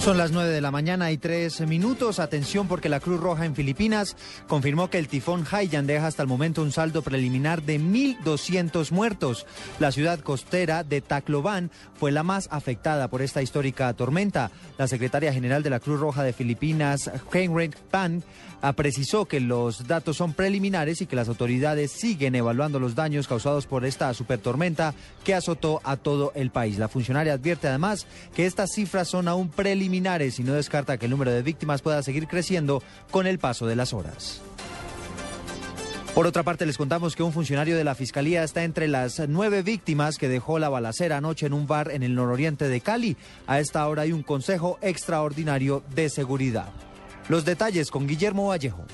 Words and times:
Son 0.00 0.16
las 0.16 0.32
9 0.32 0.48
de 0.48 0.62
la 0.62 0.70
mañana 0.70 1.12
y 1.12 1.18
tres 1.18 1.60
minutos. 1.60 2.20
Atención 2.20 2.66
porque 2.68 2.88
la 2.88 3.00
Cruz 3.00 3.20
Roja 3.20 3.44
en 3.44 3.54
Filipinas 3.54 4.16
confirmó 4.48 4.88
que 4.88 4.98
el 4.98 5.08
tifón 5.08 5.46
Haiyan 5.48 5.86
deja 5.86 6.06
hasta 6.06 6.22
el 6.22 6.28
momento 6.28 6.62
un 6.62 6.72
saldo 6.72 7.02
preliminar 7.02 7.62
de 7.62 7.78
1.200 7.78 8.92
muertos. 8.92 9.46
La 9.78 9.92
ciudad 9.92 10.20
costera 10.20 10.84
de 10.84 11.02
Tacloban 11.02 11.70
fue 11.98 12.12
la 12.12 12.22
más 12.22 12.48
afectada 12.50 13.08
por 13.08 13.20
esta 13.20 13.42
histórica 13.42 13.92
tormenta. 13.92 14.50
La 14.78 14.88
secretaria 14.88 15.34
general 15.34 15.62
de 15.62 15.70
la 15.70 15.80
Cruz 15.80 16.00
Roja 16.00 16.22
de 16.22 16.32
Filipinas, 16.32 17.10
Heinrich 17.30 17.76
Pan, 17.76 18.24
precisó 18.76 19.26
que 19.26 19.40
los 19.40 19.86
datos 19.86 20.16
son 20.16 20.32
preliminares 20.32 21.00
y 21.02 21.06
que 21.06 21.16
las 21.16 21.28
autoridades 21.28 21.92
siguen 21.92 22.34
evaluando 22.34 22.78
los 22.78 22.94
daños 22.94 23.28
causados 23.28 23.66
por 23.66 23.84
esta 23.84 24.12
supertormenta 24.14 24.94
que 25.24 25.34
azotó 25.34 25.80
a 25.84 25.96
todo 25.96 26.32
el 26.34 26.50
país. 26.50 26.78
La 26.78 26.88
funcionaria 26.88 27.34
advierte 27.34 27.68
además 27.68 28.06
que 28.34 28.46
estas 28.46 28.72
cifras 28.72 29.08
son 29.08 29.28
aún 29.28 29.50
preliminares 29.50 29.89
y 29.94 30.42
no 30.42 30.54
descarta 30.54 30.98
que 30.98 31.06
el 31.06 31.10
número 31.10 31.32
de 31.32 31.42
víctimas 31.42 31.82
pueda 31.82 32.02
seguir 32.02 32.28
creciendo 32.28 32.82
con 33.10 33.26
el 33.26 33.38
paso 33.38 33.66
de 33.66 33.76
las 33.76 33.92
horas. 33.92 34.40
Por 36.14 36.26
otra 36.26 36.42
parte, 36.42 36.66
les 36.66 36.76
contamos 36.76 37.14
que 37.14 37.22
un 37.22 37.32
funcionario 37.32 37.76
de 37.76 37.84
la 37.84 37.94
Fiscalía 37.94 38.42
está 38.42 38.64
entre 38.64 38.88
las 38.88 39.22
nueve 39.28 39.62
víctimas 39.62 40.18
que 40.18 40.28
dejó 40.28 40.58
la 40.58 40.68
balacera 40.68 41.16
anoche 41.16 41.46
en 41.46 41.52
un 41.52 41.66
bar 41.66 41.90
en 41.92 42.02
el 42.02 42.14
nororiente 42.14 42.68
de 42.68 42.80
Cali. 42.80 43.16
A 43.46 43.60
esta 43.60 43.86
hora 43.86 44.02
hay 44.02 44.12
un 44.12 44.22
consejo 44.22 44.78
extraordinario 44.82 45.82
de 45.94 46.08
seguridad. 46.08 46.68
Los 47.28 47.44
detalles 47.44 47.90
con 47.90 48.08
Guillermo 48.08 48.48
Vallejo. 48.48 48.84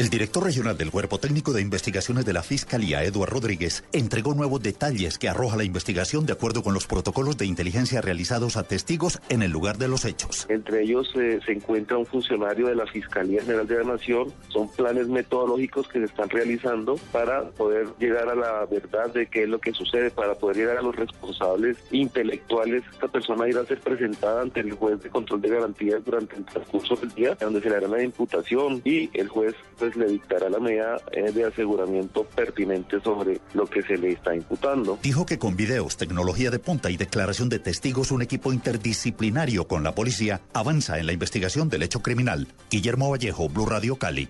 El 0.00 0.08
director 0.08 0.42
regional 0.42 0.78
del 0.78 0.90
Cuerpo 0.90 1.18
Técnico 1.18 1.52
de 1.52 1.60
Investigaciones 1.60 2.24
de 2.24 2.32
la 2.32 2.42
Fiscalía, 2.42 3.04
Eduardo 3.04 3.34
Rodríguez, 3.34 3.84
entregó 3.92 4.32
nuevos 4.32 4.62
detalles 4.62 5.18
que 5.18 5.28
arroja 5.28 5.58
la 5.58 5.64
investigación 5.64 6.24
de 6.24 6.32
acuerdo 6.32 6.62
con 6.62 6.72
los 6.72 6.86
protocolos 6.86 7.36
de 7.36 7.44
inteligencia 7.44 8.00
realizados 8.00 8.56
a 8.56 8.62
testigos 8.62 9.20
en 9.28 9.42
el 9.42 9.50
lugar 9.50 9.76
de 9.76 9.88
los 9.88 10.06
hechos. 10.06 10.46
Entre 10.48 10.84
ellos 10.84 11.12
eh, 11.16 11.38
se 11.44 11.52
encuentra 11.52 11.98
un 11.98 12.06
funcionario 12.06 12.68
de 12.68 12.76
la 12.76 12.86
Fiscalía 12.86 13.42
General 13.42 13.66
de 13.66 13.76
la 13.76 13.92
Nación. 13.92 14.32
Son 14.48 14.72
planes 14.72 15.06
metodológicos 15.06 15.86
que 15.88 15.98
se 15.98 16.06
están 16.06 16.30
realizando 16.30 16.96
para 17.12 17.50
poder 17.50 17.88
llegar 17.98 18.30
a 18.30 18.34
la 18.34 18.64
verdad 18.64 19.12
de 19.12 19.26
qué 19.26 19.42
es 19.42 19.50
lo 19.50 19.58
que 19.58 19.72
sucede, 19.72 20.10
para 20.10 20.34
poder 20.34 20.56
llegar 20.56 20.78
a 20.78 20.82
los 20.82 20.96
responsables 20.96 21.76
intelectuales. 21.90 22.84
Esta 22.90 23.08
persona 23.08 23.46
irá 23.46 23.60
a 23.60 23.66
ser 23.66 23.80
presentada 23.80 24.40
ante 24.40 24.60
el 24.60 24.72
juez 24.72 25.02
de 25.02 25.10
control 25.10 25.42
de 25.42 25.50
garantías 25.50 26.02
durante 26.02 26.36
el 26.36 26.46
transcurso 26.46 26.96
del 26.96 27.10
día, 27.10 27.34
donde 27.34 27.60
se 27.60 27.68
le 27.68 27.76
hará 27.76 27.86
la 27.86 28.02
imputación 28.02 28.80
y 28.82 29.10
el 29.12 29.28
juez 29.28 29.54
pues 29.78 29.89
le 29.96 30.06
dictará 30.06 30.48
la 30.48 30.58
medida 30.58 30.96
eh, 31.12 31.32
de 31.32 31.44
aseguramiento 31.44 32.24
pertinente 32.24 33.00
sobre 33.00 33.40
lo 33.54 33.66
que 33.66 33.82
se 33.82 33.96
le 33.96 34.12
está 34.12 34.34
imputando. 34.34 34.98
Dijo 35.02 35.26
que 35.26 35.38
con 35.38 35.56
videos, 35.56 35.96
tecnología 35.96 36.50
de 36.50 36.58
punta 36.58 36.90
y 36.90 36.96
declaración 36.96 37.48
de 37.48 37.58
testigos, 37.58 38.10
un 38.10 38.22
equipo 38.22 38.52
interdisciplinario 38.52 39.66
con 39.66 39.82
la 39.82 39.94
policía 39.94 40.40
avanza 40.52 40.98
en 40.98 41.06
la 41.06 41.12
investigación 41.12 41.68
del 41.68 41.82
hecho 41.82 42.00
criminal. 42.00 42.48
Guillermo 42.70 43.10
Vallejo, 43.10 43.48
Blue 43.48 43.66
Radio 43.66 43.96
Cali. 43.96 44.28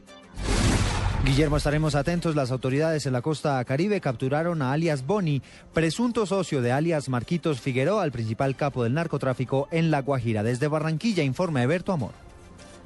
Guillermo, 1.24 1.58
estaremos 1.58 1.94
atentos. 1.94 2.34
Las 2.34 2.50
autoridades 2.50 3.04
en 3.04 3.12
la 3.12 3.20
costa 3.20 3.62
caribe 3.64 4.00
capturaron 4.00 4.62
a 4.62 4.72
alias 4.72 5.04
Boni, 5.04 5.42
presunto 5.74 6.24
socio 6.24 6.62
de 6.62 6.72
alias 6.72 7.10
Marquitos 7.10 7.60
Figueroa, 7.60 8.04
el 8.04 8.12
principal 8.12 8.56
capo 8.56 8.84
del 8.84 8.94
narcotráfico 8.94 9.68
en 9.70 9.90
La 9.90 10.00
Guajira. 10.00 10.42
Desde 10.42 10.68
Barranquilla, 10.68 11.22
informa 11.22 11.62
Eberto 11.62 11.92
Amor. 11.92 12.29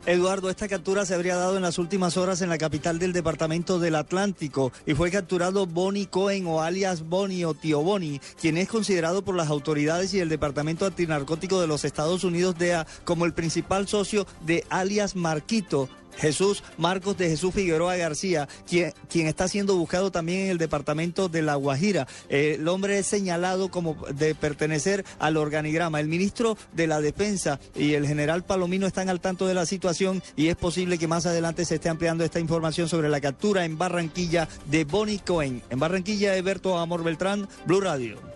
Eduardo, 0.06 0.50
esta 0.50 0.68
captura 0.68 1.06
se 1.06 1.14
habría 1.14 1.34
dado 1.34 1.56
en 1.56 1.62
las 1.62 1.78
últimas 1.78 2.18
horas 2.18 2.42
en 2.42 2.50
la 2.50 2.58
capital 2.58 2.98
del 2.98 3.14
departamento 3.14 3.78
del 3.78 3.94
Atlántico 3.94 4.70
y 4.84 4.92
fue 4.92 5.10
capturado 5.10 5.64
Bonnie 5.64 6.08
Cohen 6.08 6.46
o 6.46 6.60
alias 6.60 7.08
Bonnie 7.08 7.46
o 7.46 7.54
Tío 7.54 7.80
Bonnie, 7.80 8.20
quien 8.38 8.58
es 8.58 8.68
considerado 8.68 9.24
por 9.24 9.34
las 9.34 9.48
autoridades 9.48 10.12
y 10.12 10.20
el 10.20 10.28
Departamento 10.28 10.84
Antinarcótico 10.84 11.58
de 11.58 11.68
los 11.68 11.86
Estados 11.86 12.22
Unidos 12.22 12.58
DEA 12.58 12.86
como 13.04 13.24
el 13.24 13.32
principal 13.32 13.88
socio 13.88 14.26
de 14.44 14.66
alias 14.68 15.16
Marquito, 15.16 15.88
Jesús 16.18 16.62
Marcos 16.78 17.16
de 17.16 17.28
Jesús 17.28 17.54
Figueroa 17.54 17.96
García, 17.96 18.48
quien, 18.66 18.92
quien, 19.08 19.26
está 19.26 19.48
siendo 19.48 19.76
buscado 19.76 20.10
también 20.10 20.42
en 20.42 20.50
el 20.50 20.58
departamento 20.58 21.28
de 21.28 21.42
La 21.42 21.54
Guajira. 21.54 22.06
Eh, 22.28 22.56
el 22.58 22.68
hombre 22.68 22.98
es 22.98 23.06
señalado 23.06 23.70
como 23.70 23.94
de 24.14 24.34
pertenecer 24.34 25.04
al 25.18 25.36
organigrama. 25.36 26.00
El 26.00 26.08
ministro 26.08 26.56
de 26.72 26.86
la 26.86 27.00
Defensa 27.00 27.60
y 27.74 27.94
el 27.94 28.06
general 28.06 28.44
Palomino 28.44 28.86
están 28.86 29.08
al 29.08 29.20
tanto 29.20 29.46
de 29.46 29.54
la 29.54 29.66
situación 29.66 30.22
y 30.36 30.48
es 30.48 30.56
posible 30.56 30.98
que 30.98 31.08
más 31.08 31.26
adelante 31.26 31.64
se 31.64 31.76
esté 31.76 31.88
ampliando 31.88 32.24
esta 32.24 32.40
información 32.40 32.88
sobre 32.88 33.08
la 33.08 33.20
captura 33.20 33.64
en 33.64 33.78
Barranquilla 33.78 34.48
de 34.66 34.84
Bonnie 34.84 35.20
Cohen. 35.24 35.62
En 35.70 35.78
Barranquilla, 35.78 36.36
Eberto 36.36 36.78
Amor 36.78 37.04
Beltrán, 37.04 37.48
Blue 37.66 37.80
Radio. 37.80 38.33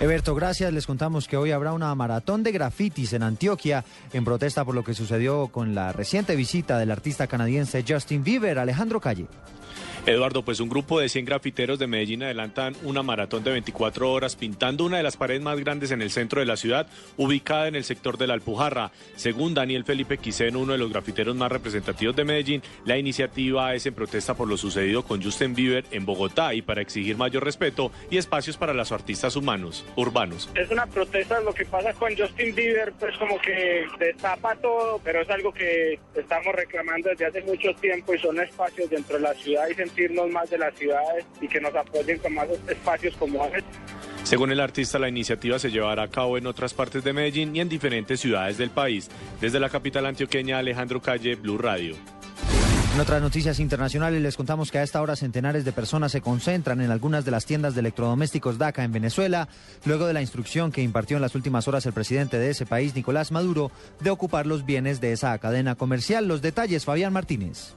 Eberto, 0.00 0.34
gracias. 0.34 0.72
Les 0.72 0.86
contamos 0.86 1.28
que 1.28 1.36
hoy 1.36 1.50
habrá 1.50 1.74
una 1.74 1.94
maratón 1.94 2.42
de 2.42 2.52
grafitis 2.52 3.12
en 3.12 3.22
Antioquia 3.22 3.84
en 4.14 4.24
protesta 4.24 4.64
por 4.64 4.74
lo 4.74 4.82
que 4.82 4.94
sucedió 4.94 5.48
con 5.48 5.74
la 5.74 5.92
reciente 5.92 6.36
visita 6.36 6.78
del 6.78 6.90
artista 6.90 7.26
canadiense 7.26 7.84
Justin 7.86 8.24
Bieber. 8.24 8.58
Alejandro 8.58 8.98
Calle. 8.98 9.26
Eduardo, 10.06 10.42
pues 10.42 10.60
un 10.60 10.68
grupo 10.70 10.98
de 10.98 11.08
100 11.08 11.26
grafiteros 11.26 11.78
de 11.78 11.86
Medellín 11.86 12.22
adelantan 12.22 12.74
una 12.84 13.02
maratón 13.02 13.44
de 13.44 13.50
24 13.52 14.10
horas 14.10 14.34
pintando 14.34 14.84
una 14.84 14.96
de 14.96 15.02
las 15.02 15.18
paredes 15.18 15.42
más 15.42 15.60
grandes 15.60 15.90
en 15.90 16.00
el 16.00 16.10
centro 16.10 16.40
de 16.40 16.46
la 16.46 16.56
ciudad, 16.56 16.86
ubicada 17.18 17.68
en 17.68 17.74
el 17.74 17.84
sector 17.84 18.16
de 18.16 18.26
la 18.26 18.34
Alpujarra. 18.34 18.92
Según 19.16 19.52
Daniel 19.52 19.84
Felipe 19.84 20.16
Quisén, 20.16 20.56
uno 20.56 20.72
de 20.72 20.78
los 20.78 20.90
grafiteros 20.90 21.36
más 21.36 21.52
representativos 21.52 22.16
de 22.16 22.24
Medellín, 22.24 22.62
la 22.86 22.96
iniciativa 22.96 23.74
es 23.74 23.84
en 23.84 23.94
protesta 23.94 24.34
por 24.34 24.48
lo 24.48 24.56
sucedido 24.56 25.04
con 25.04 25.22
Justin 25.22 25.54
Bieber 25.54 25.84
en 25.90 26.06
Bogotá 26.06 26.54
y 26.54 26.62
para 26.62 26.80
exigir 26.80 27.16
mayor 27.16 27.44
respeto 27.44 27.92
y 28.10 28.16
espacios 28.16 28.56
para 28.56 28.72
los 28.72 28.92
artistas 28.92 29.36
humanos, 29.36 29.84
urbanos. 29.96 30.48
Es 30.54 30.70
una 30.70 30.86
protesta, 30.86 31.40
lo 31.40 31.52
que 31.52 31.66
pasa 31.66 31.92
con 31.92 32.16
Justin 32.16 32.54
Bieber, 32.54 32.92
pues 32.98 33.16
como 33.18 33.38
que 33.40 33.84
destapa 33.98 34.56
todo, 34.56 34.98
pero 35.04 35.20
es 35.20 35.28
algo 35.28 35.52
que 35.52 35.98
estamos 36.14 36.54
reclamando 36.54 37.10
desde 37.10 37.26
hace 37.26 37.42
mucho 37.42 37.74
tiempo 37.74 38.14
y 38.14 38.18
son 38.18 38.40
espacios 38.40 38.88
dentro 38.88 39.16
de 39.16 39.22
la 39.22 39.34
ciudad 39.34 39.68
y 39.68 39.74
sentirnos 39.90 40.30
más 40.30 40.48
de 40.50 40.58
las 40.58 40.74
ciudades 40.74 41.24
y 41.40 41.48
que 41.48 41.60
nos 41.60 41.74
apoyen 41.74 42.18
con 42.18 42.34
más 42.34 42.48
espacios 42.68 43.14
como 43.16 43.44
este. 43.46 43.64
Según 44.24 44.52
el 44.52 44.60
artista, 44.60 44.98
la 44.98 45.08
iniciativa 45.08 45.58
se 45.58 45.70
llevará 45.70 46.04
a 46.04 46.08
cabo 46.08 46.38
en 46.38 46.46
otras 46.46 46.74
partes 46.74 47.02
de 47.02 47.12
Medellín 47.12 47.56
y 47.56 47.60
en 47.60 47.68
diferentes 47.68 48.20
ciudades 48.20 48.58
del 48.58 48.70
país. 48.70 49.08
Desde 49.40 49.58
la 49.58 49.68
capital 49.68 50.06
antioqueña, 50.06 50.58
Alejandro 50.58 51.00
Calle, 51.00 51.34
Blue 51.36 51.58
Radio. 51.58 51.96
En 52.94 53.00
otras 53.00 53.22
noticias 53.22 53.60
internacionales 53.60 54.20
les 54.20 54.36
contamos 54.36 54.70
que 54.70 54.78
a 54.78 54.82
esta 54.82 55.00
hora 55.00 55.14
centenares 55.14 55.64
de 55.64 55.72
personas 55.72 56.10
se 56.10 56.20
concentran 56.20 56.80
en 56.80 56.90
algunas 56.90 57.24
de 57.24 57.30
las 57.30 57.46
tiendas 57.46 57.74
de 57.74 57.80
electrodomésticos 57.80 58.58
DACA 58.58 58.82
en 58.82 58.92
Venezuela, 58.92 59.48
luego 59.84 60.06
de 60.06 60.12
la 60.12 60.20
instrucción 60.20 60.72
que 60.72 60.82
impartió 60.82 61.16
en 61.16 61.22
las 61.22 61.36
últimas 61.36 61.68
horas 61.68 61.86
el 61.86 61.92
presidente 61.92 62.38
de 62.38 62.50
ese 62.50 62.66
país, 62.66 62.94
Nicolás 62.94 63.30
Maduro, 63.30 63.70
de 64.00 64.10
ocupar 64.10 64.46
los 64.46 64.66
bienes 64.66 65.00
de 65.00 65.12
esa 65.12 65.38
cadena 65.38 65.76
comercial. 65.76 66.26
Los 66.26 66.42
detalles, 66.42 66.84
Fabián 66.84 67.12
Martínez. 67.12 67.74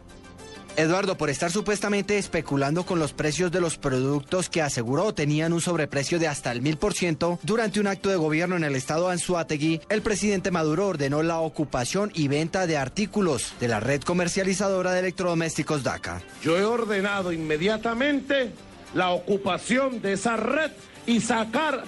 Eduardo, 0.76 1.18
por 1.18 1.30
estar 1.30 1.52
supuestamente 1.52 2.18
especulando 2.18 2.86
con 2.86 2.98
los 2.98 3.14
precios 3.14 3.52
de 3.52 3.62
los 3.62 3.78
productos 3.78 4.50
que 4.50 4.62
aseguró 4.62 5.14
tenían 5.14 5.54
un 5.54 5.62
sobreprecio 5.62 6.18
de 6.18 6.28
hasta 6.28 6.52
el 6.52 6.62
mil 6.62 6.78
por 6.78 6.94
ciento, 6.94 7.40
durante 7.44 7.80
un 7.80 7.88
acto 7.88 8.10
de 8.10 8.16
gobierno 8.16 8.56
en 8.56 8.64
el 8.64 8.76
estado 8.76 9.08
de 9.08 9.14
Anzuategui, 9.14 9.82
el 9.90 10.02
presidente 10.02 10.50
Maduro 10.50 10.88
ordenó 10.88 11.22
la 11.22 11.40
ocupación 11.40 12.12
y 12.16 12.28
venta 12.28 12.66
de 12.66 12.78
artículos 12.78 13.54
de 13.60 13.68
la 13.68 13.80
red 13.80 14.02
comercializadora 14.02 14.92
de 14.94 15.00
electrodomésticos 15.02 15.84
DACA. 15.84 16.22
Yo 16.42 16.58
he 16.58 16.66
ordenado 16.66 17.32
inmediatamente 17.32 18.52
la 18.96 19.12
ocupación 19.12 20.02
de 20.02 20.14
esa 20.14 20.38
red 20.38 20.72
y 21.06 21.22
sacar 21.22 21.84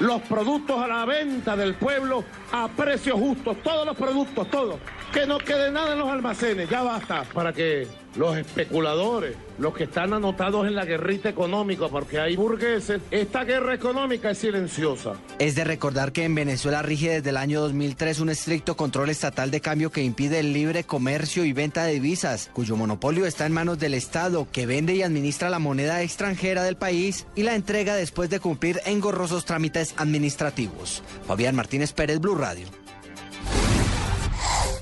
los 0.00 0.22
productos 0.22 0.80
a 0.80 0.86
la 0.86 1.04
venta 1.04 1.56
del 1.56 1.74
pueblo 1.74 2.24
a 2.52 2.68
precios 2.68 3.18
justos, 3.18 3.56
todos 3.62 3.86
los 3.86 3.96
productos, 3.96 4.50
todos. 4.50 4.76
Que 5.12 5.26
no 5.26 5.38
quede 5.38 5.70
nada 5.70 5.92
en 5.92 5.98
los 5.98 6.08
almacenes, 6.08 6.68
ya 6.68 6.82
basta, 6.82 7.24
para 7.32 7.52
que 7.52 7.86
los 8.16 8.36
especuladores, 8.36 9.36
los 9.58 9.74
que 9.74 9.84
están 9.84 10.12
anotados 10.12 10.66
en 10.66 10.74
la 10.74 10.84
guerrita 10.84 11.28
económica, 11.28 11.88
porque 11.88 12.18
hay 12.18 12.36
burgueses, 12.36 13.00
esta 13.10 13.44
guerra 13.44 13.74
económica 13.74 14.30
es 14.30 14.38
silenciosa. 14.38 15.14
Es 15.38 15.54
de 15.54 15.64
recordar 15.64 16.12
que 16.12 16.24
en 16.24 16.34
Venezuela 16.34 16.82
rige 16.82 17.10
desde 17.10 17.30
el 17.30 17.36
año 17.36 17.60
2003 17.60 18.20
un 18.20 18.30
estricto 18.30 18.76
control 18.76 19.10
estatal 19.10 19.50
de 19.50 19.60
cambio 19.60 19.90
que 19.90 20.02
impide 20.02 20.40
el 20.40 20.52
libre 20.52 20.84
comercio 20.84 21.44
y 21.44 21.52
venta 21.52 21.84
de 21.84 21.94
divisas, 21.94 22.50
cuyo 22.52 22.76
monopolio 22.76 23.24
está 23.24 23.46
en 23.46 23.52
manos 23.52 23.78
del 23.78 23.94
Estado, 23.94 24.48
que 24.50 24.66
vende 24.66 24.94
y 24.94 25.02
administra 25.02 25.50
la 25.50 25.58
moneda 25.58 26.02
extranjera 26.02 26.64
del 26.64 26.76
país 26.76 27.26
y 27.34 27.42
la 27.42 27.54
entrega 27.54 27.94
después 27.94 28.30
de 28.30 28.40
cumplir 28.40 28.80
engorrosos 28.84 29.44
trámites 29.44 29.94
administrativos. 29.96 31.02
Fabián 31.26 31.54
Martínez 31.54 31.92
Pérez, 31.92 32.18
Blue 32.18 32.34
Radio. 32.38 32.68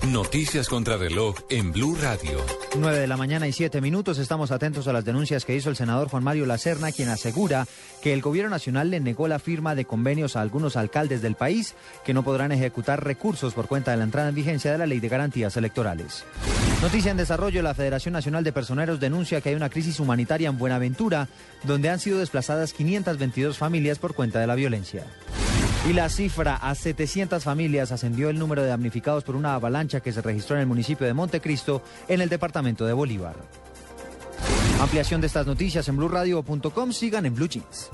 Noticias 0.09 0.69
contra 0.69 0.99
reloj 0.99 1.37
en 1.49 1.73
Blue 1.73 1.97
Radio. 2.01 2.45
9 2.79 3.01
de 3.01 3.07
la 3.07 3.17
mañana 3.17 3.49
y 3.49 3.53
7 3.53 3.81
minutos. 3.81 4.19
Estamos 4.19 4.51
atentos 4.51 4.87
a 4.89 4.93
las 4.93 5.07
denuncias 5.07 5.47
que 5.47 5.57
hizo 5.57 5.71
el 5.71 5.77
senador 5.77 6.09
Juan 6.09 6.23
Mario 6.23 6.45
Lacerna, 6.45 6.93
quien 6.93 7.09
asegura 7.09 7.67
que 8.03 8.13
el 8.13 8.21
gobierno 8.21 8.51
nacional 8.51 8.91
le 8.91 9.01
negó 9.01 9.27
la 9.27 9.39
firma 9.39 9.75
de 9.75 9.87
convenios 9.87 10.37
a 10.37 10.43
algunos 10.43 10.77
alcaldes 10.77 11.23
del 11.23 11.35
país 11.35 11.75
que 12.05 12.13
no 12.13 12.23
podrán 12.23 12.53
ejecutar 12.53 13.03
recursos 13.03 13.55
por 13.55 13.69
cuenta 13.69 13.91
de 13.91 13.97
la 13.97 14.05
entrada 14.05 14.29
en 14.29 14.35
vigencia 14.35 14.71
de 14.71 14.79
la 14.79 14.87
ley 14.87 15.01
de 15.01 15.09
garantías 15.09 15.57
electorales. 15.57 16.25
Noticia 16.83 17.11
en 17.11 17.17
desarrollo, 17.17 17.63
la 17.63 17.75
Federación 17.75 18.13
Nacional 18.13 18.45
de 18.45 18.53
Personeros 18.53 19.01
denuncia 19.01 19.41
que 19.41 19.49
hay 19.49 19.55
una 19.55 19.71
crisis 19.71 19.99
humanitaria 19.99 20.51
en 20.51 20.59
Buenaventura, 20.59 21.29
donde 21.65 21.89
han 21.89 22.01
sido 22.01 22.19
desplazadas 22.19 22.75
522 22.75 23.57
familias 23.57 23.99
por 23.99 24.15
cuenta 24.15 24.41
de 24.41 24.47
la 24.47 24.57
violencia. 24.57 25.05
Y 25.89 25.93
la 25.93 26.09
cifra 26.09 26.57
a 26.57 26.75
700 26.75 27.45
familias 27.45 27.93
ascendió 27.93 28.29
el 28.29 28.41
número 28.41 28.63
de 28.63 28.69
damnificados 28.69 29.23
por 29.23 29.37
una 29.37 29.55
avalancha 29.55 30.01
que 30.01 30.13
se 30.13 30.21
registró 30.21 30.57
en 30.57 30.63
el 30.63 30.67
municipio 30.67 31.07
de 31.07 31.15
Montecristo, 31.15 31.81
en 32.09 32.21
el 32.21 32.29
departamento 32.29 32.85
de 32.87 32.93
Bolívar. 32.93 33.37
Ampliación 34.81 35.21
de 35.21 35.29
estas 35.29 35.47
noticias 35.47 35.87
en 35.89 35.97
blurradio.com. 35.97 36.93
Sigan 36.93 37.25
en 37.27 37.37
Blue 37.37 37.49
Jeans. 37.49 37.91